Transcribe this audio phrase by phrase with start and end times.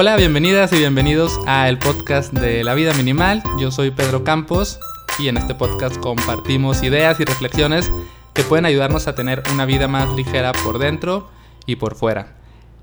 [0.00, 3.42] Hola, bienvenidas y bienvenidos a el podcast de La Vida Minimal.
[3.58, 4.78] Yo soy Pedro Campos
[5.18, 7.90] y en este podcast compartimos ideas y reflexiones
[8.32, 11.28] que pueden ayudarnos a tener una vida más ligera por dentro
[11.66, 12.36] y por fuera.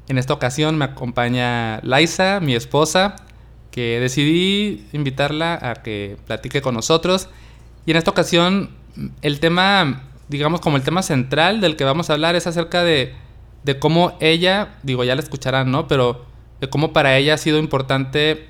[0.10, 3.16] En esta ocasión me acompaña Laisa, mi esposa,
[3.72, 7.30] que decidí invitarla a que platique con nosotros.
[7.86, 8.72] Y en esta ocasión
[9.22, 13.16] el tema, digamos como el tema central del que vamos a hablar es acerca de,
[13.64, 15.88] de cómo ella, digo ya la escucharán, ¿no?
[15.88, 16.35] Pero
[16.66, 18.48] de cómo para ella ha sido importante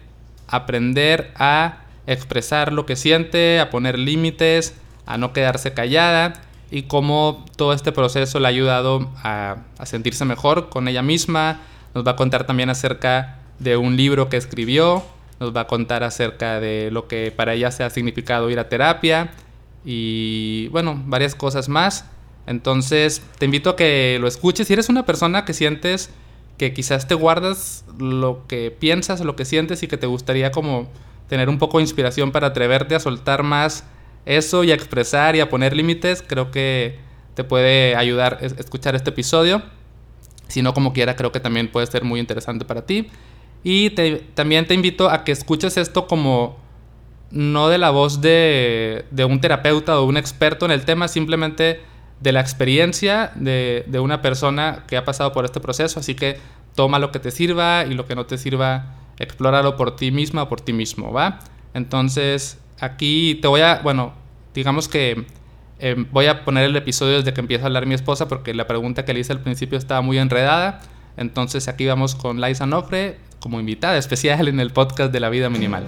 [0.48, 4.74] aprender a expresar lo que siente, a poner límites,
[5.06, 6.42] a no quedarse callada
[6.72, 11.60] y cómo todo este proceso le ha ayudado a, a, sentirse mejor con ella misma.
[11.94, 15.04] Nos va a contar también acerca de un libro que escribió,
[15.42, 18.70] nos va a contar acerca de lo que para ella se ha significado ir a
[18.70, 19.32] terapia
[19.84, 22.06] y bueno, varias cosas más.
[22.48, 24.68] Entonces te invito a que lo escuches.
[24.68, 26.12] Si eres una persona que sientes
[26.58, 30.90] que quizás te guardas lo que piensas, lo que sientes y que te gustaría como
[31.28, 33.84] tener un poco de inspiración para atreverte a soltar más
[34.26, 37.00] eso y a expresar y a poner límites, creo que
[37.36, 39.62] te puede ayudar escuchar este episodio.
[40.48, 43.10] Si no, como quiera, creo que también puede ser muy interesante para ti.
[43.64, 43.90] Y
[44.36, 46.58] también te invito a que escuches esto como
[47.32, 51.82] no de la voz de, de un terapeuta o un experto en el tema, simplemente
[52.20, 56.00] de la experiencia de, de, una persona que ha pasado por este proceso.
[56.00, 56.38] Así que
[56.76, 60.44] toma lo que te sirva y lo que no te sirva, explóralo por ti misma
[60.44, 61.40] o por ti mismo, ¿va?
[61.74, 64.14] Entonces, aquí te voy a, bueno,
[64.54, 65.26] digamos que
[65.80, 68.68] eh, voy a poner el episodio desde que empieza a hablar mi esposa porque la
[68.68, 70.82] pregunta que le hice al principio estaba muy enredada.
[71.18, 75.50] Entonces aquí vamos con Liza Nofre como invitada especial en el podcast de la vida
[75.50, 75.84] minimal.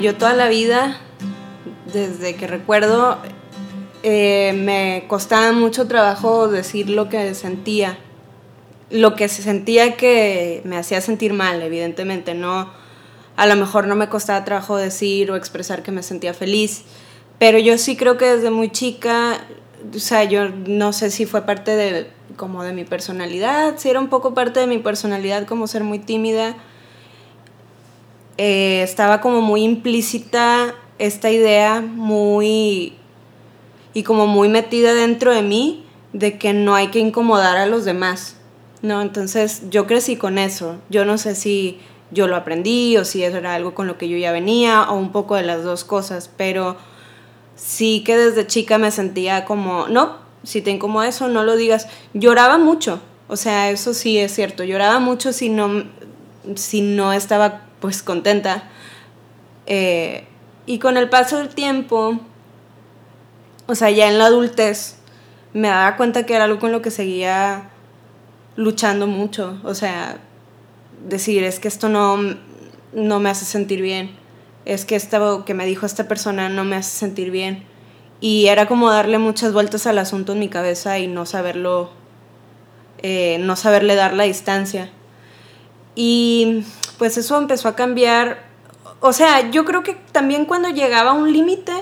[0.00, 0.96] Yo toda la vida,
[1.92, 3.18] desde que recuerdo,
[4.04, 7.98] eh, me costaba mucho trabajo decir lo que sentía.
[8.90, 12.34] Lo que se sentía que me hacía sentir mal, evidentemente.
[12.34, 12.70] No,
[13.34, 16.84] a lo mejor no me costaba trabajo decir o expresar que me sentía feliz.
[17.40, 19.40] Pero yo sí creo que desde muy chica,
[19.92, 23.98] o sea, yo no sé si fue parte de como de mi personalidad, si era
[23.98, 26.54] un poco parte de mi personalidad como ser muy tímida
[28.38, 32.94] eh, estaba como muy implícita esta idea muy
[33.94, 37.84] y como muy metida dentro de mí de que no hay que incomodar a los
[37.84, 38.36] demás,
[38.80, 39.02] ¿no?
[39.02, 40.76] Entonces yo crecí con eso.
[40.88, 44.08] Yo no sé si yo lo aprendí o si eso era algo con lo que
[44.08, 46.76] yo ya venía o un poco de las dos cosas, pero
[47.56, 51.88] sí que desde chica me sentía como, no, si te incomoda eso, no lo digas.
[52.14, 55.84] Lloraba mucho, o sea, eso sí es cierto, lloraba mucho si no,
[56.54, 58.64] si no estaba pues contenta.
[59.66, 60.26] Eh,
[60.66, 62.20] y con el paso del tiempo,
[63.66, 64.96] o sea, ya en la adultez,
[65.52, 67.70] me daba cuenta que era algo con lo que seguía
[68.56, 69.58] luchando mucho.
[69.64, 70.18] O sea,
[71.06, 72.18] decir, es que esto no,
[72.92, 74.10] no me hace sentir bien.
[74.64, 77.64] Es que esto que me dijo esta persona no me hace sentir bien.
[78.20, 81.90] Y era como darle muchas vueltas al asunto en mi cabeza y no saberlo,
[83.02, 84.90] eh, no saberle dar la distancia.
[86.00, 86.62] Y
[86.96, 88.46] pues eso empezó a cambiar.
[89.00, 91.72] O sea, yo creo que también cuando llegaba a un límite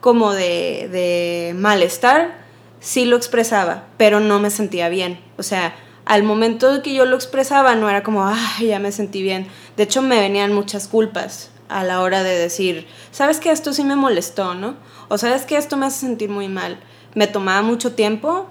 [0.00, 2.36] como de, de malestar,
[2.80, 5.20] sí lo expresaba, pero no me sentía bien.
[5.38, 9.22] O sea, al momento que yo lo expresaba no era como, ay, ya me sentí
[9.22, 9.46] bien.
[9.76, 13.84] De hecho, me venían muchas culpas a la hora de decir, ¿sabes que esto sí
[13.84, 14.74] me molestó, no?
[15.06, 16.80] O sabes que esto me hace sentir muy mal.
[17.14, 18.48] Me tomaba mucho tiempo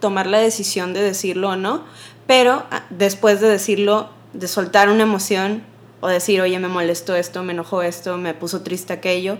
[0.00, 1.84] tomar la decisión de decirlo o no,
[2.26, 5.62] pero ah, después de decirlo de soltar una emoción
[6.00, 9.38] o decir, oye, me molestó esto, me enojó esto, me puso triste aquello,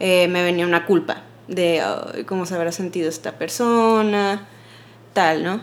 [0.00, 1.82] eh, me venía una culpa de
[2.26, 4.46] cómo se habrá sentido esta persona,
[5.14, 5.60] tal, ¿no?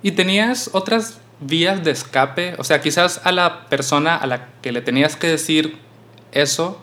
[0.00, 2.54] ¿Y tenías otras vías de escape?
[2.58, 5.76] O sea, quizás a la persona a la que le tenías que decir
[6.30, 6.80] eso,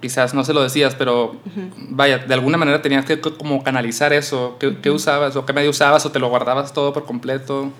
[0.00, 1.34] quizás no se lo decías, pero
[1.76, 4.56] vaya, de alguna manera tenías que como canalizar eso.
[4.60, 7.72] ¿Qué, ¿Qué, usabas o qué medio usabas o te lo guardabas todo por completo?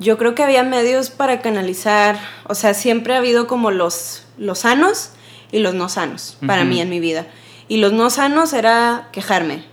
[0.00, 4.60] Yo creo que había medios para canalizar, o sea, siempre ha habido como los, los
[4.60, 5.10] sanos
[5.50, 7.26] y los no sanos para mí en mi vida.
[7.66, 9.64] Y los no sanos era quejarme,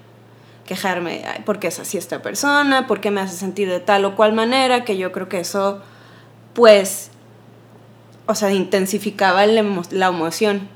[0.65, 2.87] quejarme, ¿por qué es así esta persona?
[2.87, 4.83] ¿Por qué me hace sentir de tal o cual manera?
[4.83, 5.81] Que yo creo que eso,
[6.53, 7.11] pues,
[8.25, 10.73] o sea, intensificaba la emoción.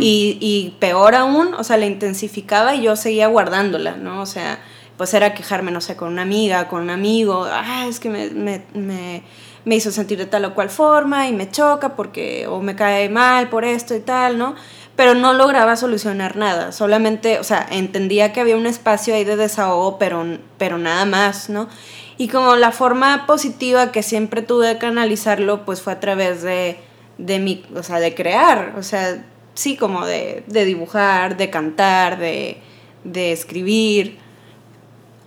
[0.00, 4.22] y, y peor aún, o sea, la intensificaba y yo seguía guardándola, ¿no?
[4.22, 4.58] O sea,
[4.98, 8.28] pues era quejarme, no sé, con una amiga, con un amigo, ah, es que me,
[8.30, 9.22] me, me,
[9.64, 13.08] me, hizo sentir de tal o cual forma y me choca porque, o me cae
[13.08, 14.54] mal por esto y tal, ¿no?
[14.98, 19.36] pero no lograba solucionar nada, solamente, o sea, entendía que había un espacio ahí de
[19.36, 20.24] desahogo, pero,
[20.56, 21.68] pero nada más, ¿no?
[22.16, 26.78] Y como la forma positiva que siempre tuve de canalizarlo, pues fue a través de,
[27.16, 29.24] de mi, o sea, de crear, o sea,
[29.54, 32.58] sí, como de, de dibujar, de cantar, de,
[33.04, 34.18] de escribir.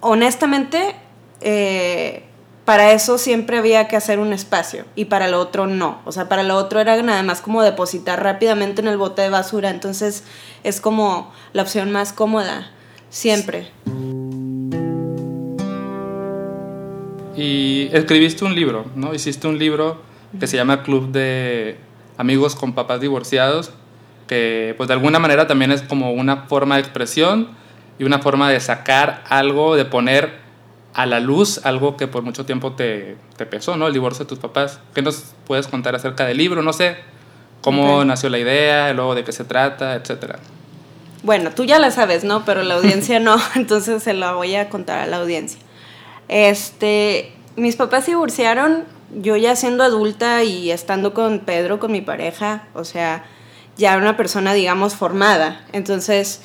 [0.02, 0.96] Honestamente,
[1.42, 2.24] eh,
[2.66, 6.02] para eso siempre había que hacer un espacio y para lo otro no.
[6.06, 9.30] O sea, para lo otro era nada más como depositar rápidamente en el bote de
[9.30, 9.70] basura.
[9.70, 10.24] Entonces
[10.64, 12.72] es como la opción más cómoda,
[13.10, 13.68] siempre.
[17.36, 19.14] Y escribiste un libro, ¿no?
[19.14, 20.02] Hiciste un libro
[20.40, 21.78] que se llama Club de
[22.18, 23.72] Amigos con Papás Divorciados,
[24.28, 27.61] que pues de alguna manera también es como una forma de expresión
[28.02, 30.34] y una forma de sacar algo, de poner
[30.96, 33.86] a la luz algo que por mucho tiempo te, te, pesó, ¿no?
[33.86, 34.80] El divorcio de tus papás.
[34.96, 36.64] ¿Qué nos puedes contar acerca del libro?
[36.64, 36.98] No sé,
[37.62, 40.40] cómo nació la idea, luego de qué se trata, etcétera.
[41.22, 42.44] Bueno, tú ya la sabes, ¿no?
[42.44, 45.60] Pero la audiencia no, entonces se la voy a contar a la audiencia.
[46.28, 52.02] Este, mis papás se divorciaron, yo ya siendo adulta y estando con Pedro, con mi
[52.02, 53.26] pareja, o sea,
[53.78, 55.64] ya una persona, digamos, formada.
[55.72, 56.42] Entonces,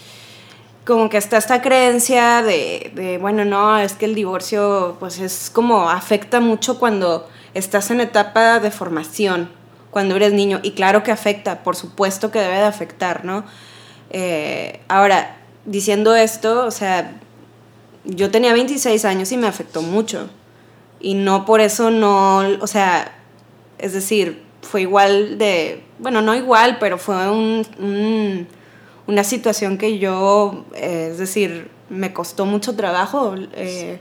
[0.86, 5.90] como que está esta creencia de, bueno, no, es que el divorcio pues es como
[5.90, 9.50] afecta mucho cuando estás en etapa de formación,
[9.90, 13.44] cuando eres niño, y claro que afecta, por supuesto que debe de afectar, ¿no?
[14.10, 17.18] Eh, ahora, diciendo esto, o sea,
[18.04, 20.30] yo tenía 26 años y me afectó mucho,
[21.00, 23.12] y no por eso no, o sea,
[23.78, 28.46] es decir, fue igual de, bueno, no igual, pero fue un
[29.06, 33.34] una situación que yo, eh, es decir, me costó mucho trabajo.
[33.54, 34.00] Eh,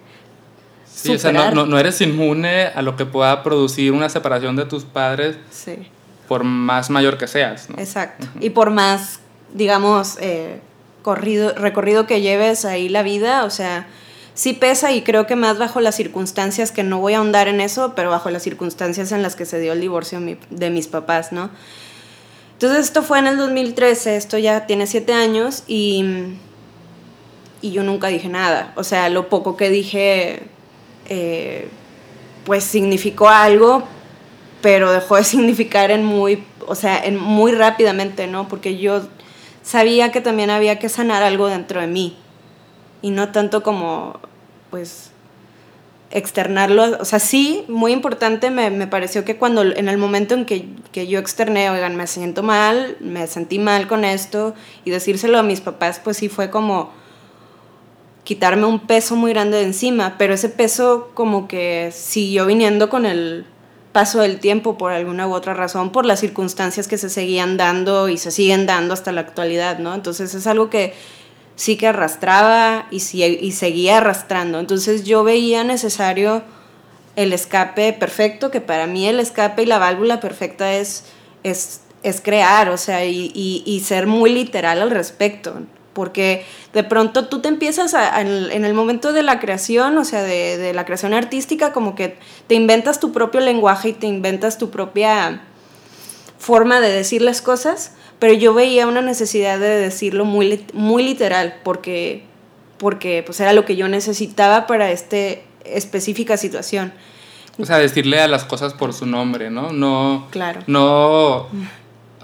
[0.86, 4.66] sí, o sea, no, no, eres inmune a lo que pueda producir una separación de
[4.66, 5.38] tus padres.
[5.52, 5.88] Sí.
[6.28, 7.70] Por más mayor que seas.
[7.70, 7.78] ¿no?
[7.78, 8.28] Exacto.
[8.40, 9.20] Y por más,
[9.54, 10.60] digamos, eh,
[11.04, 13.86] corrido, recorrido que lleves ahí la vida, o sea,
[14.34, 17.62] sí pesa y creo que más bajo las circunstancias, que no voy a ahondar en
[17.62, 20.20] eso, pero bajo las circunstancias en las que se dio el divorcio
[20.50, 21.52] de mis papás, ¿no?
[22.56, 26.06] Entonces esto fue en el 2013, esto ya tiene siete años y,
[27.62, 28.72] y yo nunca dije nada.
[28.78, 30.44] O sea, lo poco que dije,
[31.10, 31.68] eh,
[32.46, 33.84] pues significó algo,
[34.62, 38.48] pero dejó de significar en muy, o sea, en muy rápidamente, ¿no?
[38.48, 39.02] Porque yo
[39.62, 42.18] sabía que también había que sanar algo dentro de mí
[43.02, 44.20] y no tanto como,
[44.70, 45.12] pues,
[46.12, 50.46] externarlo, o sea, sí, muy importante, me, me, pareció que cuando, en el momento en
[50.46, 54.54] que, que, yo externé, oigan, me siento mal, me sentí mal con esto,
[54.86, 56.92] y decírselo a mis papás, pues sí fue como
[58.24, 63.06] quitarme un peso muy grande de encima, pero ese peso como que siguió viniendo con
[63.06, 63.46] el
[63.92, 68.10] paso del tiempo por alguna u otra razón, por las circunstancias que se seguían dando
[68.10, 69.94] y se siguen dando hasta la actualidad, ¿no?
[69.94, 70.94] Entonces es algo que
[71.56, 74.60] sí que arrastraba y, y seguía arrastrando.
[74.60, 76.44] Entonces yo veía necesario
[77.16, 81.06] el escape perfecto, que para mí el escape y la válvula perfecta es,
[81.44, 85.54] es, es crear, o sea, y, y, ser muy literal al respecto.
[85.94, 90.24] Porque de pronto tú te empiezas a, en, el momento de la creación, o sea,
[90.24, 92.18] de, de la creación artística, como que
[92.48, 95.42] te inventas tu propio lenguaje y te inventas tu propia
[96.38, 101.56] forma de decir las cosas pero yo veía una necesidad de decirlo muy, muy literal,
[101.64, 102.24] porque,
[102.78, 105.18] porque pues era lo que yo necesitaba para esta
[105.66, 106.94] específica situación.
[107.58, 109.72] O sea, decirle a las cosas por su nombre, ¿no?
[109.72, 110.62] No, claro.
[110.68, 111.48] no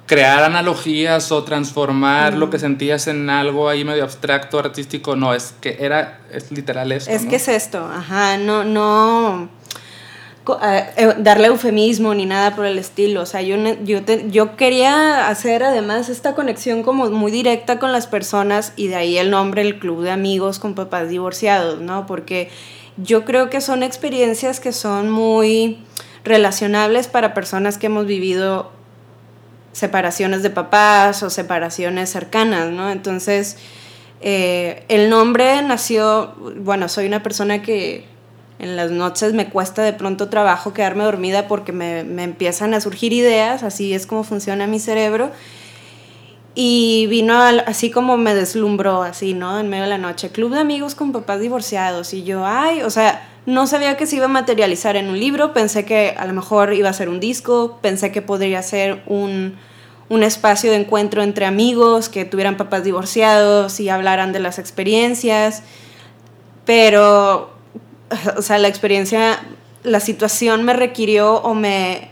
[0.06, 5.54] crear analogías o transformar lo que sentías en algo ahí medio abstracto, artístico, no, es
[5.62, 7.10] que era, es literal eso.
[7.10, 9.50] Es que es esto, ajá, no, no
[10.46, 13.22] darle eufemismo ni nada por el estilo.
[13.22, 18.08] O sea, yo, yo, yo quería hacer además esta conexión como muy directa con las
[18.08, 22.08] personas y de ahí el nombre, el club de amigos con papás divorciados, ¿no?
[22.08, 22.50] Porque
[22.98, 25.84] yo creo que son experiencias que son muy
[26.24, 28.72] relacionables para personas que hemos vivido
[29.74, 32.92] separaciones de papás o separaciones cercanas, ¿no?
[32.92, 33.58] Entonces,
[34.22, 38.06] eh, el nombre nació, bueno, soy una persona que
[38.62, 42.80] en las noches me cuesta de pronto trabajo quedarme dormida porque me, me empiezan a
[42.80, 45.32] surgir ideas, así es como funciona mi cerebro.
[46.54, 49.60] Y vino así como me deslumbró, así, ¿no?
[49.60, 52.14] En medio de la noche, club de amigos con papás divorciados.
[52.14, 55.54] Y yo, ay, o sea, no sabía que se iba a materializar en un libro,
[55.54, 59.56] pensé que a lo mejor iba a ser un disco, pensé que podría ser un,
[60.10, 65.64] un espacio de encuentro entre amigos que tuvieran papás divorciados y hablaran de las experiencias.
[66.66, 67.61] Pero
[68.38, 69.40] o sea, la experiencia,
[69.84, 72.10] la situación me requirió o me,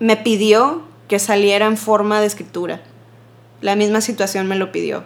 [0.00, 2.80] me pidió que saliera en forma de escritura.
[3.60, 5.04] la misma situación me lo pidió.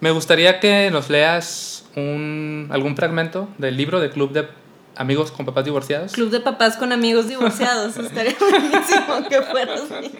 [0.00, 4.48] Me gustaría que nos leas un, algún fragmento del libro de Club de
[4.96, 6.12] Amigos con Papás Divorciados.
[6.12, 7.96] Club de Papás con Amigos Divorciados.
[7.98, 10.12] Estaría buenísimo que fuera así.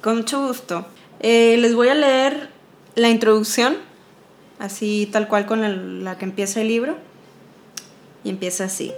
[0.00, 0.86] con mucho gusto.
[1.20, 2.50] Eh, les voy a leer
[2.94, 3.76] la introducción,
[4.58, 6.96] así tal cual con la que empieza el libro.
[8.24, 8.92] Y empieza así.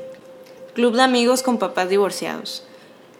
[0.74, 2.64] Club de Amigos con Papás Divorciados.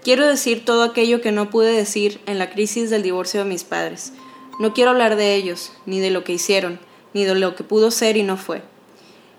[0.02, 3.64] Quiero decir todo aquello que no pude decir en la crisis del divorcio de mis
[3.64, 4.12] padres.
[4.58, 6.78] No quiero hablar de ellos, ni de lo que hicieron,
[7.12, 8.62] ni de lo que pudo ser y no fue.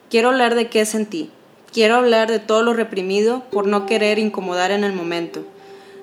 [0.10, 1.32] Quiero hablar de qué sentí.
[1.72, 5.44] Quiero hablar de todo lo reprimido por no querer incomodar en el momento,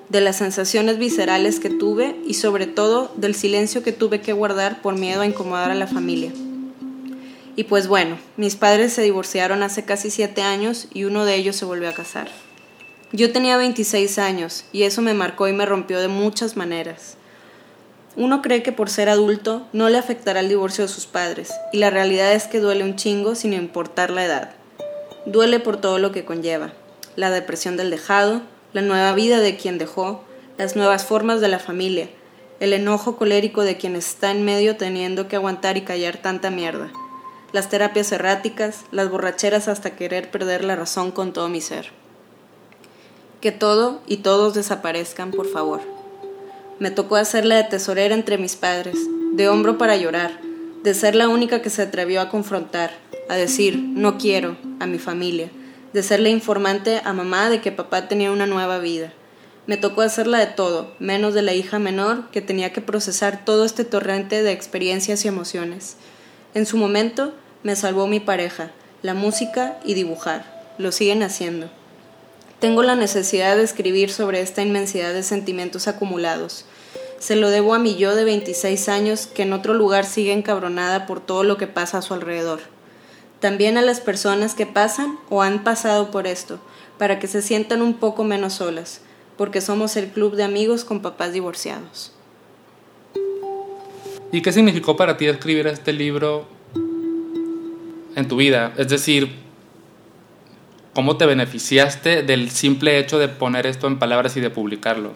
[0.09, 4.81] de las sensaciones viscerales que tuve y sobre todo del silencio que tuve que guardar
[4.81, 6.31] por miedo a incomodar a la familia.
[7.55, 11.55] Y pues bueno, mis padres se divorciaron hace casi siete años y uno de ellos
[11.55, 12.29] se volvió a casar.
[13.11, 17.17] Yo tenía 26 años y eso me marcó y me rompió de muchas maneras.
[18.15, 21.77] Uno cree que por ser adulto no le afectará el divorcio de sus padres y
[21.77, 24.51] la realidad es que duele un chingo sin importar la edad.
[25.25, 26.73] Duele por todo lo que conlleva,
[27.15, 28.41] la depresión del dejado,
[28.73, 30.23] la nueva vida de quien dejó,
[30.57, 32.09] las nuevas formas de la familia,
[32.59, 36.91] el enojo colérico de quien está en medio teniendo que aguantar y callar tanta mierda,
[37.51, 41.91] las terapias erráticas, las borracheras hasta querer perder la razón con todo mi ser.
[43.41, 45.81] Que todo y todos desaparezcan, por favor.
[46.79, 48.97] Me tocó hacerla de tesorera entre mis padres,
[49.33, 50.39] de hombro para llorar,
[50.83, 52.91] de ser la única que se atrevió a confrontar,
[53.27, 55.49] a decir no quiero a mi familia,
[55.93, 59.11] de ser la informante a mamá de que papá tenía una nueva vida.
[59.67, 63.65] Me tocó hacerla de todo, menos de la hija menor que tenía que procesar todo
[63.65, 65.95] este torrente de experiencias y emociones.
[66.53, 70.59] En su momento me salvó mi pareja, la música y dibujar.
[70.77, 71.69] Lo siguen haciendo.
[72.59, 76.65] Tengo la necesidad de escribir sobre esta inmensidad de sentimientos acumulados.
[77.19, 81.05] Se lo debo a mi yo de 26 años que en otro lugar sigue encabronada
[81.05, 82.61] por todo lo que pasa a su alrededor.
[83.41, 86.59] También a las personas que pasan o han pasado por esto,
[86.97, 89.01] para que se sientan un poco menos solas,
[89.37, 92.13] porque somos el club de amigos con papás divorciados.
[94.31, 96.58] ¿Y qué significó para ti escribir este libro
[98.15, 98.73] en tu vida?
[98.77, 99.29] Es decir,
[100.99, 105.13] ¿Cómo te beneficiaste del simple hecho de poner esto en palabras y de publicarlo?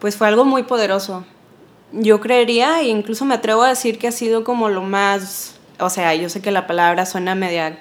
[0.00, 1.24] Pues fue algo muy poderoso.
[1.92, 5.88] Yo creería, e incluso me atrevo a decir que ha sido como lo más, o
[5.88, 7.78] sea, yo sé que la palabra suena media,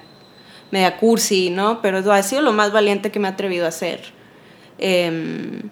[0.71, 1.81] media cursi, ¿no?
[1.81, 4.01] Pero ha sido lo más valiente que me he atrevido a hacer.
[4.77, 5.63] Em,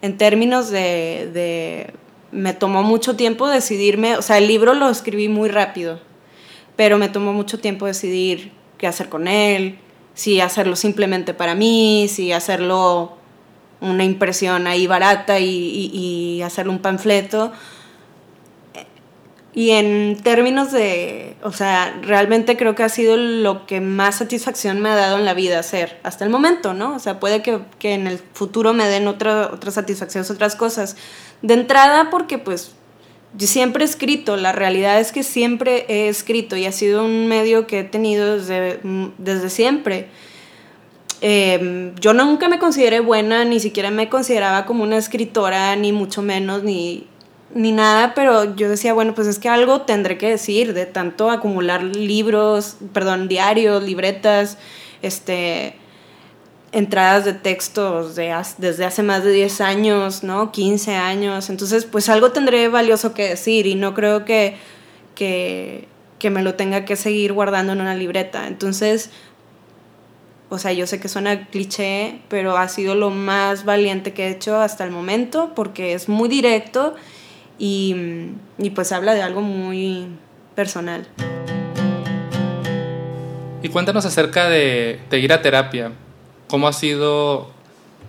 [0.00, 1.94] en términos de, de,
[2.32, 6.00] me tomó mucho tiempo decidirme, o sea, el libro lo escribí muy rápido,
[6.80, 9.78] pero me tomó mucho tiempo decidir qué hacer con él,
[10.14, 13.18] si hacerlo simplemente para mí, si hacerlo
[13.82, 17.52] una impresión ahí barata y, y, hacerlo un panfleto.
[19.52, 24.80] Y en términos de, o sea, realmente creo que ha sido lo que más satisfacción
[24.80, 26.94] me ha dado en la vida hacer hasta el momento, ¿no?
[26.94, 30.96] O sea, puede que, que en el futuro me den otra, otras satisfacciones, otras cosas.
[31.42, 32.72] De entrada, porque pues
[33.36, 37.26] yo siempre he escrito, la realidad es que siempre he escrito y ha sido un
[37.28, 38.80] medio que he tenido desde,
[39.18, 40.08] desde siempre.
[41.20, 46.22] Em, yo nunca me consideré buena, ni siquiera me consideraba como una escritora, ni mucho
[46.22, 47.06] menos, ni,
[47.54, 51.30] ni nada, pero yo decía, bueno, pues es que algo tendré que decir de tanto
[51.30, 54.58] acumular libros, perdón, diarios, libretas,
[55.02, 55.74] este,
[56.72, 60.52] entradas de textos de, desde hace más de 10 años, ¿no?
[60.52, 61.50] 15 años.
[61.50, 64.56] Entonces, pues algo tendré valioso que decir y no creo que,
[65.14, 68.46] que, que, me lo tenga que seguir guardando en una libreta.
[68.46, 69.10] Entonces,
[70.48, 74.30] o sea, yo sé que suena cliché, pero ha sido lo más valiente que he
[74.30, 76.94] hecho hasta el momento porque es muy directo
[77.58, 77.96] y,
[78.58, 80.06] y pues habla de algo muy
[80.54, 81.06] personal.
[83.62, 85.92] Y cuéntanos acerca de, de ir a terapia.
[86.50, 87.48] ¿Cómo ha sido?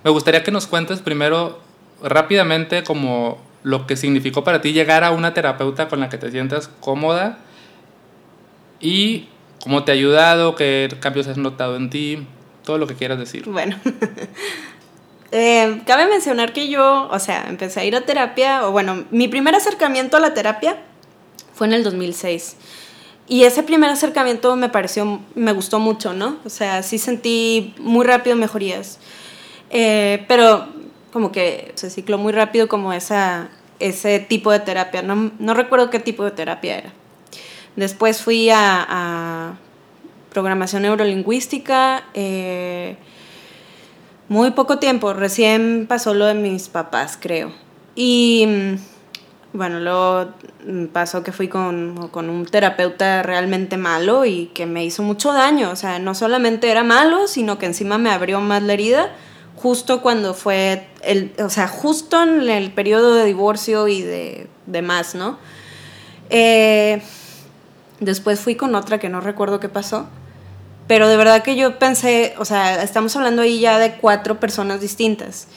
[0.03, 1.59] Me gustaría que nos cuentes primero
[2.01, 6.31] rápidamente como lo que significó para ti llegar a una terapeuta con la que te
[6.31, 7.37] sientas cómoda
[8.79, 9.27] y
[9.61, 12.25] cómo te ha ayudado, qué cambios has notado en ti,
[12.65, 13.47] todo lo que quieras decir.
[13.47, 13.77] Bueno,
[15.31, 19.27] eh, cabe mencionar que yo, o sea, empecé a ir a terapia, o bueno, mi
[19.27, 20.77] primer acercamiento a la terapia
[21.53, 22.57] fue en el 2006.
[23.31, 26.35] Y ese primer acercamiento me pareció, me gustó mucho, ¿no?
[26.43, 28.99] O sea, sí sentí muy rápido mejorías.
[29.69, 30.67] Eh, pero
[31.13, 35.01] como que se cicló muy rápido como esa, ese tipo de terapia.
[35.01, 36.91] No, no recuerdo qué tipo de terapia era.
[37.77, 39.53] Después fui a, a
[40.29, 42.03] programación neurolingüística.
[42.13, 42.97] Eh,
[44.27, 47.53] muy poco tiempo, recién pasó lo de mis papás, creo.
[47.95, 48.75] Y
[49.53, 50.31] bueno, luego
[50.93, 55.71] pasó que fui con, con, un terapeuta realmente malo y que me hizo mucho daño.
[55.71, 59.11] O sea, no solamente era malo, sino que encima me abrió más la herida
[59.61, 64.81] justo cuando fue, el, o sea, justo en el periodo de divorcio y de, de
[64.81, 65.37] más, ¿no?
[66.29, 67.01] Eh,
[67.99, 70.07] después fui con otra que no recuerdo qué pasó.
[70.87, 74.81] Pero de verdad que yo pensé, o sea, estamos hablando ahí ya de cuatro personas
[74.81, 75.47] distintas.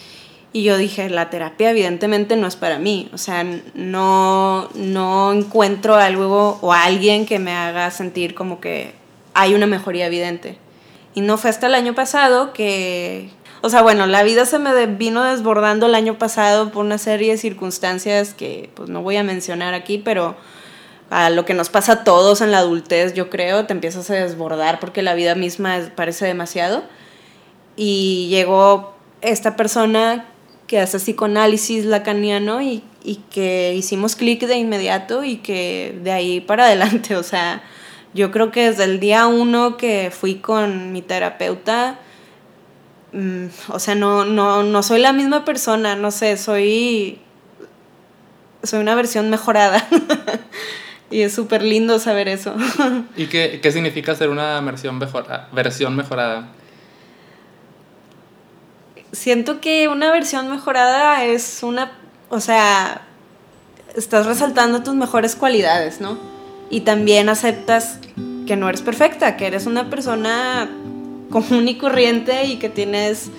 [0.55, 3.11] Y yo dije, la terapia evidentemente no es para mí.
[3.13, 3.45] O sea,
[3.75, 8.95] no, no encuentro algo o alguien que me haga sentir como que
[9.35, 10.57] hay una mejoría evidente.
[11.13, 13.31] Y no fue hasta el año pasado que...
[13.63, 17.33] O sea, bueno, la vida se me vino desbordando el año pasado por una serie
[17.33, 20.37] de circunstancias que pues no voy a mencionar aquí, pero
[21.11, 24.15] a lo que nos pasa a todos en la adultez, yo creo, te empiezas a
[24.15, 26.85] desbordar porque la vida misma parece demasiado.
[27.75, 30.27] Y llegó esta persona
[30.67, 36.41] que hace psicoanálisis lacaniano y, y que hicimos clic de inmediato y que de ahí
[36.47, 37.63] para adelante, o sea,
[38.15, 41.99] yo creo que desde el día uno que fui con mi terapeuta,
[43.13, 47.19] mm, o sea, no, no, no soy la misma persona, no sé, soy,
[48.63, 49.87] soy una versión mejorada.
[51.11, 52.55] y es súper lindo saber eso.
[53.17, 55.01] ¿Y qué, qué, significa ser una versión,
[55.53, 56.49] versión mejorada?
[59.15, 61.93] Siento que una versión mejorada es una,
[62.29, 63.03] o sea,
[63.97, 66.19] estás resaltando tus mejores cualidades, ¿no?
[66.71, 67.99] Y también aceptas
[68.47, 70.69] que no eres perfecta, que eres una persona
[71.31, 73.31] común y corriente y que tienes,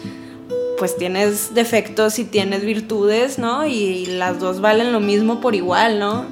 [0.77, 3.65] pues tienes defectos y tienes virtudes, ¿no?
[3.65, 6.25] Y, las dos valen lo mismo por igual, ¿no?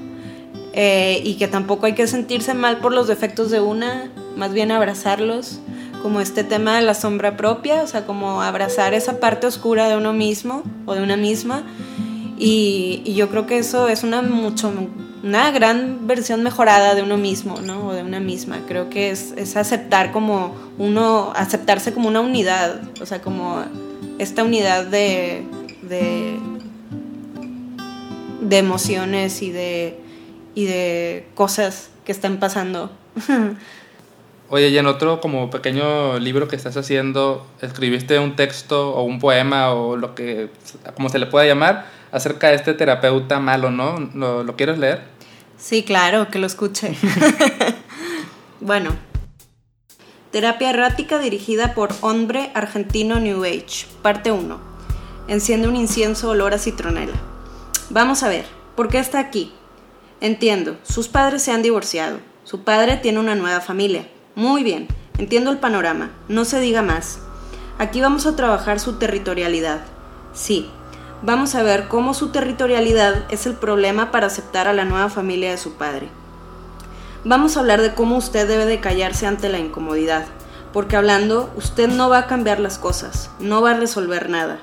[0.73, 4.71] Eh, y que tampoco hay que sentirse mal por los defectos de una, más bien
[4.71, 5.59] abrazarlos
[6.03, 9.95] como este tema de la sombra propia, o sea, como abrazar esa parte oscura de
[9.95, 11.63] uno mismo o de una misma.
[12.37, 14.71] Y, yo creo que eso es una mucho
[15.23, 17.87] una gran versión mejorada de uno mismo, ¿no?
[17.87, 18.59] O de una misma.
[18.67, 23.63] Creo que es, es aceptar como uno, aceptarse como una unidad, o sea, como
[24.19, 25.45] esta unidad de,
[25.83, 26.37] de,
[28.41, 29.97] de emociones y de,
[30.53, 32.91] y de cosas que están pasando.
[34.55, 39.17] Oye, y en otro como pequeño libro que estás haciendo, escribiste un texto o un
[39.17, 40.51] poema o lo que,
[40.93, 44.11] como se le pueda llamar, acerca de este terapeuta malo, ¿no?
[44.13, 45.01] ¿Lo, lo quieres leer?
[45.57, 46.95] Sí, claro, que lo escuche.
[48.61, 48.91] bueno,
[50.29, 54.61] terapia errática dirigida por hombre argentino New Age, parte 1.
[55.29, 57.15] Enciende un incienso olor a citronela.
[57.89, 59.51] Vamos a ver, ¿por qué está aquí?
[60.21, 62.19] Entiendo, sus padres se han divorciado.
[62.43, 64.05] Su padre tiene una nueva familia.
[64.35, 64.87] Muy bien,
[65.19, 67.19] entiendo el panorama, no se diga más.
[67.77, 69.81] Aquí vamos a trabajar su territorialidad.
[70.33, 70.71] Sí,
[71.21, 75.51] vamos a ver cómo su territorialidad es el problema para aceptar a la nueva familia
[75.51, 76.09] de su padre.
[77.23, 80.25] Vamos a hablar de cómo usted debe de callarse ante la incomodidad,
[80.73, 84.61] porque hablando usted no va a cambiar las cosas, no va a resolver nada.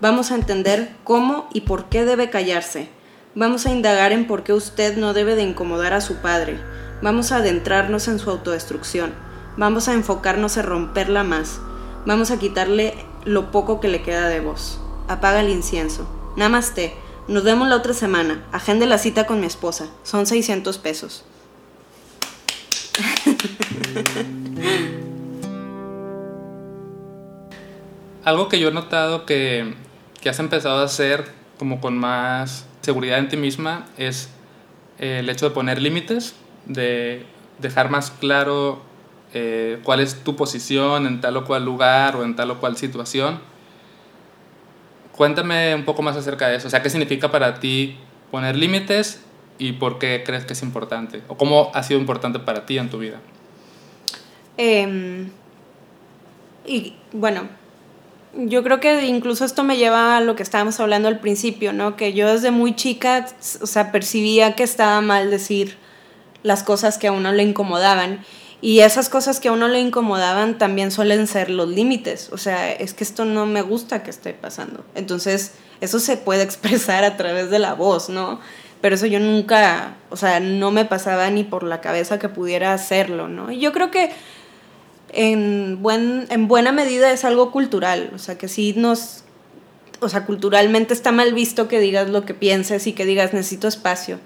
[0.00, 2.88] Vamos a entender cómo y por qué debe callarse.
[3.34, 6.60] Vamos a indagar en por qué usted no debe de incomodar a su padre,
[7.02, 9.14] Vamos a adentrarnos en su autodestrucción.
[9.56, 11.58] Vamos a enfocarnos en romperla más.
[12.04, 12.92] Vamos a quitarle
[13.24, 14.78] lo poco que le queda de voz.
[15.08, 16.06] Apaga el incienso.
[16.36, 16.92] Namaste.
[17.26, 18.44] Nos vemos la otra semana.
[18.52, 19.88] Agende la cita con mi esposa.
[20.02, 21.24] Son 600 pesos.
[28.24, 29.74] Algo que yo he notado que,
[30.20, 34.28] que has empezado a hacer como con más seguridad en ti misma es
[34.98, 36.34] el hecho de poner límites
[36.70, 37.26] de
[37.58, 38.82] dejar más claro
[39.34, 42.76] eh, cuál es tu posición en tal o cual lugar o en tal o cual
[42.76, 43.40] situación.
[45.12, 46.68] Cuéntame un poco más acerca de eso.
[46.68, 47.96] O sea, ¿qué significa para ti
[48.30, 49.22] poner límites
[49.58, 51.22] y por qué crees que es importante?
[51.28, 53.20] ¿O cómo ha sido importante para ti en tu vida?
[54.56, 55.30] Em,
[56.66, 57.48] y bueno,
[58.34, 61.96] yo creo que incluso esto me lleva a lo que estábamos hablando al principio, ¿no?
[61.96, 63.26] Que yo desde muy chica,
[63.60, 65.76] o sea, percibía que estaba mal decir
[66.42, 68.24] las cosas que a uno le incomodaban.
[68.62, 72.30] Y esas cosas que a uno le incomodaban también suelen ser los límites.
[72.32, 74.84] O sea, es que esto no me gusta que esté pasando.
[74.94, 78.40] Entonces, eso se puede expresar a través de la voz, ¿no?
[78.80, 82.72] Pero eso yo nunca, o sea, no me pasaba ni por la cabeza que pudiera
[82.72, 83.50] hacerlo, ¿no?
[83.50, 84.10] Y yo creo que
[85.12, 88.10] en, buen, en buena medida es algo cultural.
[88.14, 89.24] O sea, que sí nos,
[90.00, 93.68] o sea, culturalmente está mal visto que digas lo que pienses y que digas necesito
[93.68, 94.18] espacio.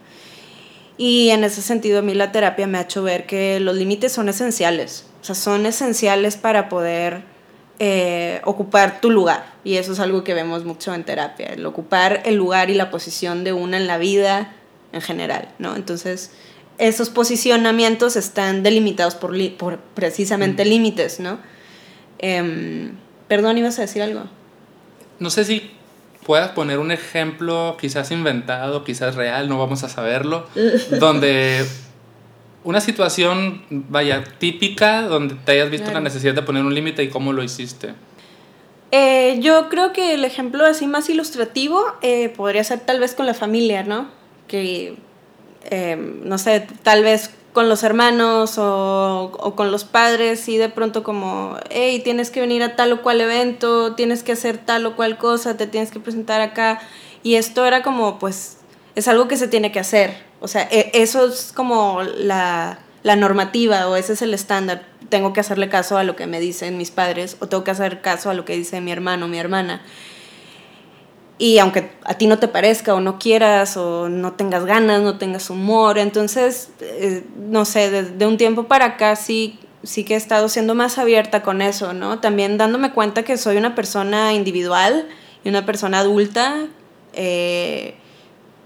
[0.97, 4.13] Y en ese sentido a mí la terapia me ha hecho ver que los límites
[4.13, 7.25] son esenciales, o sea, son esenciales para poder
[7.81, 9.55] eh, ocupar tu lugar.
[9.65, 12.91] Y eso es algo que vemos mucho en terapia, el ocupar el lugar y la
[12.91, 14.55] posición de una en la vida
[14.93, 15.75] en general, ¿no?
[15.75, 16.31] Entonces,
[16.79, 21.39] esos posicionamientos están delimitados por, por precisamente límites, ¿no?
[22.19, 22.93] Em,
[23.27, 24.25] perdón, ibas a decir algo.
[25.19, 25.71] No sé si
[26.27, 30.47] puedas poner un ejemplo, quizás inventado, quizás real, no vamos a saberlo,
[30.99, 31.65] donde
[32.65, 37.09] una situación, vaya, típica, donde te hayas visto la necesidad de poner un límite y
[37.09, 37.95] cómo lo hiciste.
[38.91, 43.27] Eh, yo creo que el ejemplo así más ilustrativo eh, podría ser tal vez con
[43.27, 44.09] la familia, ¿no?
[44.49, 44.97] Que,
[45.65, 50.69] eh, no sé, tal vez con los hermanos o, o, con los padres y de
[50.69, 54.85] pronto como, hey, tienes que venir a tal o cual evento, tienes que hacer tal
[54.87, 56.81] o cual cosa, te tienes que presentar acá.
[57.23, 58.59] Y esto era como, pues,
[58.97, 60.17] es algo que se tiene que hacer.
[60.41, 64.85] O sea, e, eso es como la, la normativa o ese es el estándar.
[65.09, 68.01] Tengo que hacerle caso a lo que me dicen mis padres o tengo que hacer
[68.01, 69.81] caso a lo que dice mi hermano mi hermana.
[71.37, 75.19] Y aunque a ti no te parezca o no quieras o no tengas ganas, no
[75.19, 80.17] tengas humor, entonces, eh, no sé, de, un tiempo para acá sí, sí que he
[80.17, 82.21] estado siendo más abierta con eso, ¿no?
[82.21, 85.09] También dándome cuenta que soy una persona individual
[85.43, 86.69] y una persona adulta,
[87.15, 87.97] eh,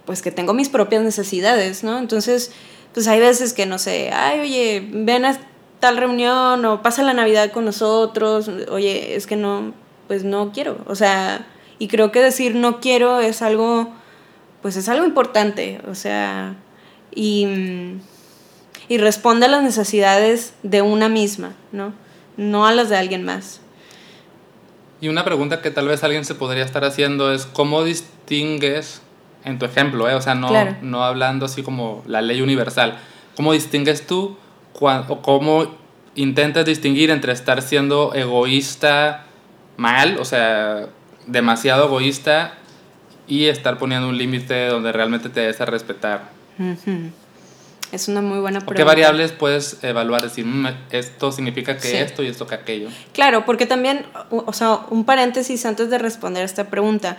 [0.05, 1.99] pues que tengo mis propias necesidades, ¿no?
[1.99, 2.53] Entonces,
[2.93, 5.39] pues hay veces que, no sé, ay, oye, ven a
[5.81, 9.73] tal reunión o pasa la Navidad con nosotros, oye, es que no,
[10.07, 11.47] pues no quiero, o sea
[11.79, 13.93] y creo que decir no quiero es algo,
[14.63, 16.57] pues es algo importante, o sea,
[17.15, 17.47] y,
[18.89, 21.93] y responde a las necesidades de una misma, ¿no?
[22.37, 23.61] No a las de alguien más.
[25.01, 29.03] Y una pregunta que tal vez alguien se podría estar haciendo es, ¿cómo distingues,
[29.45, 30.15] en tu ejemplo, eh?
[30.15, 30.51] o sea, no,
[30.83, 32.99] no hablando así como la ley universal,
[33.37, 34.37] ¿cómo distingues tú
[34.81, 35.67] o cómo
[36.15, 39.25] intentas distinguir entre estar siendo egoísta
[39.77, 40.89] mal, o sea,
[41.29, 42.55] demasiado egoísta
[43.27, 46.31] y estar poniendo un límite donde realmente te des a respetar.
[47.93, 48.77] Es una muy buena pregunta.
[48.77, 50.23] ¿Qué variables puedes evaluar?
[50.23, 52.89] Decir, mm, esto significa que esto y esto que aquello.
[53.13, 57.19] Claro, porque también, o sea, un paréntesis antes de responder esta pregunta.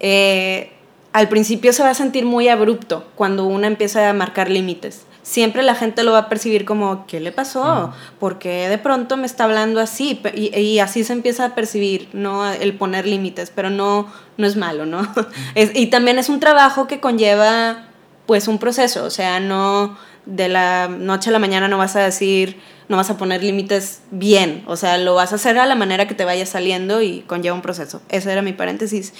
[0.00, 0.72] Eh,
[1.12, 5.62] al principio se va a sentir muy abrupto cuando uno empieza a marcar límites siempre
[5.62, 7.92] la gente lo va a percibir como, ¿qué le pasó?
[8.18, 10.20] Porque de pronto me está hablando así?
[10.34, 12.50] Y, así se empieza a percibir, ¿no?
[12.50, 14.06] El poner límites, pero no,
[14.36, 15.06] no es malo, ¿no?
[15.54, 17.88] y también es un trabajo que conlleva,
[18.26, 22.00] pues, un proceso, o sea, no de la noche a la mañana no vas a
[22.00, 25.74] decir, no vas a poner límites bien, o sea, lo vas a hacer a la
[25.74, 28.02] manera que te vaya saliendo y conlleva un proceso.
[28.08, 29.12] Ese era mi paréntesis.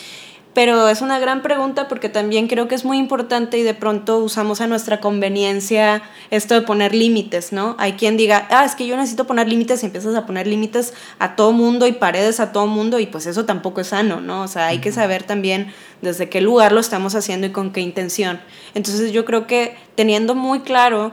[0.61, 4.19] Pero es una gran pregunta porque también creo que es muy importante y de pronto
[4.19, 7.77] usamos a nuestra conveniencia esto de poner límites, ¿no?
[7.79, 10.93] Hay quien diga, ah, es que yo necesito poner límites y empiezas a poner límites
[11.19, 14.43] a todo mundo y paredes a todo mundo y pues eso tampoco es sano, ¿no?
[14.43, 17.81] O sea, hay que saber también desde qué lugar lo estamos haciendo y con qué
[17.81, 18.39] intención.
[18.75, 21.13] Entonces yo creo que teniendo muy claro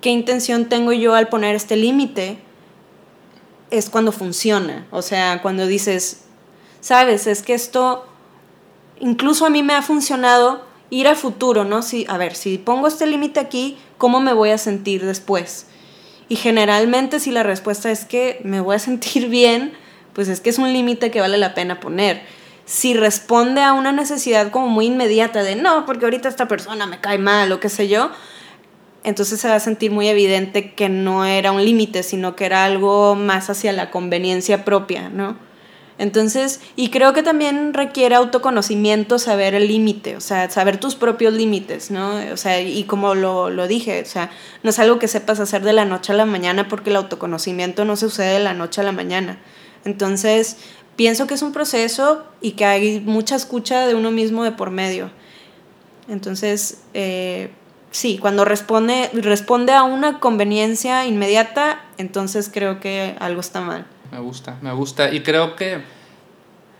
[0.00, 2.38] qué intención tengo yo al poner este límite,
[3.72, 4.86] es cuando funciona.
[4.92, 6.26] O sea, cuando dices,
[6.80, 8.06] sabes, es que esto
[9.00, 11.82] incluso a mí me ha funcionado ir al futuro, ¿no?
[11.82, 15.66] Si, a ver, si pongo este límite aquí, ¿cómo me voy a sentir después?
[16.28, 19.72] Y generalmente si la respuesta es que me voy a sentir bien,
[20.12, 22.22] pues es que es un límite que vale la pena poner.
[22.66, 27.00] Si responde a una necesidad como muy inmediata de no, porque ahorita esta persona me
[27.00, 28.10] cae mal o qué sé yo,
[29.02, 32.64] entonces se va a sentir muy evidente que no era un límite, sino que era
[32.64, 35.36] algo más hacia la conveniencia propia, ¿no?
[36.00, 41.34] Entonces, y creo que también requiere autoconocimiento saber el límite, o sea, saber tus propios
[41.34, 42.14] límites, ¿no?
[42.32, 44.30] O sea, y como lo, lo, dije, o sea,
[44.62, 47.84] no es algo que sepas hacer de la noche a la mañana porque el autoconocimiento
[47.84, 49.40] no sucede de la noche a la mañana.
[49.84, 50.56] Entonces,
[50.96, 54.70] pienso que es un proceso y que hay mucha escucha de uno mismo de por
[54.70, 55.10] medio.
[56.08, 57.50] Entonces, eh,
[57.90, 64.18] sí, cuando responde, responde a una conveniencia inmediata, entonces creo que algo está mal me
[64.18, 65.12] gusta, me gusta.
[65.12, 65.82] Y creo que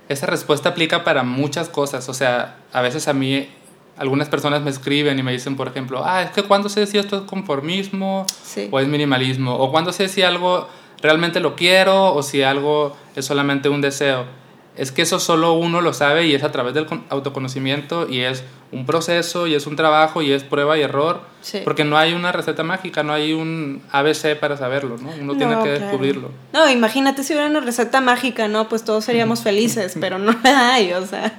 [0.09, 2.09] esa respuesta aplica para muchas cosas.
[2.09, 3.49] O sea, a veces a mí
[3.97, 6.99] algunas personas me escriben y me dicen, por ejemplo, ah, es que cuando sé si
[6.99, 8.27] esto es conformismo
[8.71, 10.69] o es minimalismo, o cuando sé si algo
[11.03, 14.25] realmente lo quiero o si algo es solamente un deseo
[14.81, 18.45] es que eso solo uno lo sabe y es a través del autoconocimiento y es
[18.73, 21.21] un proceso y es un trabajo y es prueba y error,
[21.65, 25.11] porque no hay una receta mágica, no hay un ABC para saberlo, ¿no?
[25.21, 26.31] Uno tiene que descubrirlo.
[26.55, 28.71] No, imagínate si hubiera una receta mágica, ¿no?
[28.71, 31.39] Pues todos seríamos felices, pero no la hay, o sea.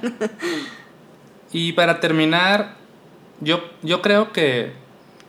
[1.52, 2.76] y para terminar,
[3.40, 4.72] yo, yo creo que,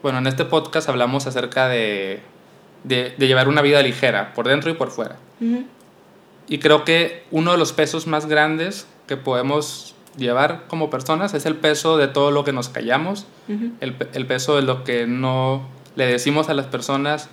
[0.04, 2.21] bueno, en este podcast hablamos acerca de,
[2.84, 5.15] de, llevar una vida ligera, por dentro y por fuera.
[6.47, 11.45] Y creo que uno de los pesos más grandes que podemos llevar como personas es
[11.45, 15.67] el peso de todo lo que nos callamos, el, el, peso de lo que no
[15.95, 17.29] le decimos a las personas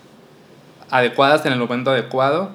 [0.90, 2.53] adecuadas en el momento adecuado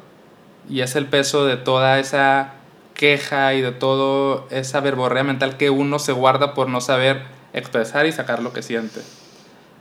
[0.69, 2.53] y es el peso de toda esa
[2.95, 8.05] queja y de toda esa verborrea mental que uno se guarda por no saber expresar
[8.05, 9.01] y sacar lo que siente.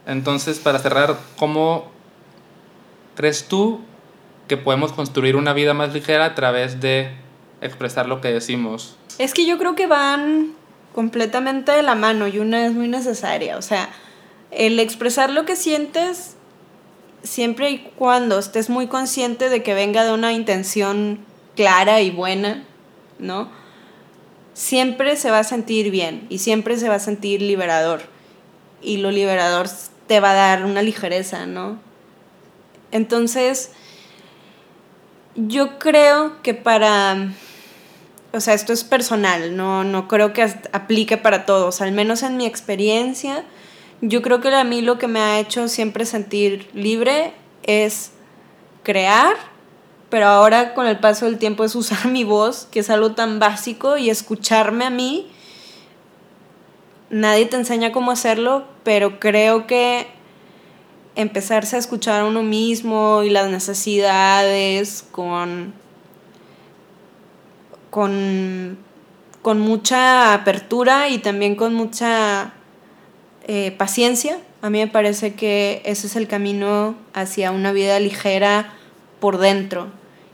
[0.07, 1.91] Entonces, para cerrar, ¿cómo
[3.17, 3.81] crees tú
[4.49, 7.11] que podemos construir una vida más ligera a través de
[7.61, 8.97] expresar lo que decimos?
[9.19, 10.53] Es que yo creo que van
[10.95, 13.57] completamente de la mano y una es muy necesaria.
[13.59, 13.91] O sea,
[14.51, 16.37] el expresar lo que sientes
[17.23, 21.19] siempre y cuando estés muy consciente de que venga de una intención
[21.57, 22.65] clara y buena,
[23.19, 23.51] ¿no?
[24.53, 28.03] Siempre se va a sentir bien y siempre se va a sentir liberador.
[28.83, 29.69] Y lo liberador
[30.07, 31.79] te va a dar una ligereza, ¿no?
[32.93, 33.73] Entonces,
[35.37, 37.33] yo creo que para,
[38.33, 40.42] o sea, esto es personal, no, no creo que
[40.73, 43.44] aplique para todos, al menos en mi experiencia,
[44.01, 48.12] yo creo que a mí lo que me ha hecho siempre sentir libre es
[48.83, 49.37] crear,
[50.11, 53.38] pero ahora con el paso del tiempo es usar mi voz, que es algo tan
[53.38, 55.31] básico, y escucharme a mí.
[57.11, 60.07] Nadie te enseña cómo hacerlo, pero creo que
[61.16, 65.72] empezarse a escuchar a uno mismo y las necesidades con,
[67.90, 68.79] con,
[69.42, 72.55] con mucha apertura y también con mucha
[73.46, 74.38] eh, paciencia.
[74.62, 78.72] A mí me parece que ese es el camino hacia una vida ligera
[79.20, 79.88] por dentro,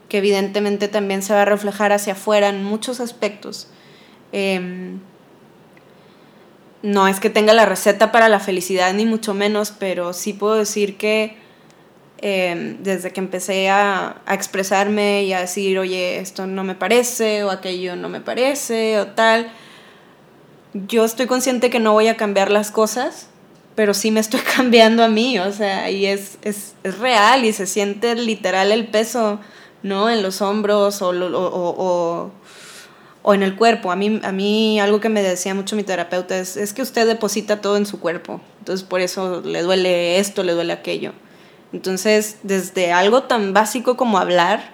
[0.09, 3.69] que evidentemente también se va a reflejar hacia afuera en muchos aspectos.
[4.33, 5.01] Em,
[6.83, 10.55] no es que tenga la receta para la felicidad, ni mucho menos, pero sí puedo
[10.55, 11.37] decir que
[12.19, 17.45] em, desde que empecé a, a, expresarme y a decir, oye, esto no me parece,
[17.45, 19.51] o aquello no me parece, o tal,
[20.75, 23.29] yo estoy consciente que no voy a cambiar las cosas,
[23.75, 27.53] pero sí me estoy cambiando a mí, o sea, y es, es, es real y
[27.53, 29.41] se siente literal el peso,
[29.83, 30.11] ¿no?
[30.11, 32.31] En los hombros o, o, o
[33.23, 33.91] o en el cuerpo.
[33.91, 37.07] A mí, a mí algo que me decía mucho mi terapeuta es, es que usted
[37.07, 41.13] deposita todo en su cuerpo, entonces por eso le duele esto, le duele aquello.
[41.73, 44.73] Entonces, desde algo tan básico como hablar,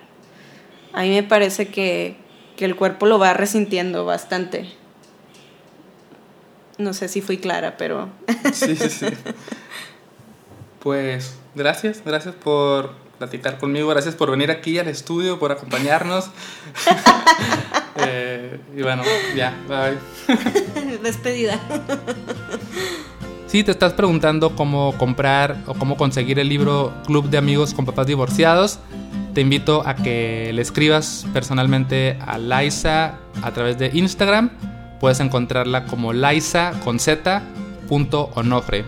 [0.92, 2.16] a mí me parece que,
[2.56, 4.72] que el cuerpo lo va resintiendo bastante.
[6.78, 8.09] No sé si fui clara, pero...
[8.52, 9.06] Sí, sí, sí.
[10.80, 16.30] Pues gracias, gracias por platicar conmigo, gracias por venir aquí al estudio, por acompañarnos.
[17.98, 19.02] Eh, y bueno,
[19.35, 20.98] ya, bye.
[21.02, 21.59] Despedida.
[23.46, 27.87] Si te estás preguntando cómo comprar o cómo conseguir el libro Club de Amigos con
[27.87, 28.80] Papás Divorciados,
[29.35, 34.50] te invito a que le escribas personalmente a Laisa a través de Instagram.
[34.98, 37.42] Puedes encontrarla como Laisa con Z
[37.88, 38.85] punto onofre.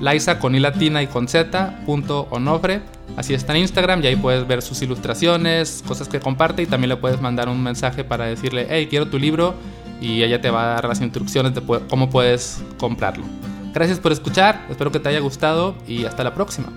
[0.00, 2.80] Laisa con i latina y con Z punto onofre
[3.16, 6.88] Así está en Instagram y ahí puedes ver sus ilustraciones, cosas que comparte y también
[6.88, 9.54] le puedes mandar un mensaje para decirle, hey, quiero tu libro
[10.00, 13.24] y ella te va a dar las instrucciones de cómo puedes comprarlo.
[13.74, 16.72] Gracias por escuchar, espero que te haya gustado y hasta la próxima.